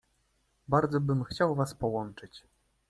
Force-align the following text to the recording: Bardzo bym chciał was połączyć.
Bardzo 0.67 0.99
bym 1.01 1.23
chciał 1.23 1.55
was 1.55 1.73
połączyć. 1.73 2.41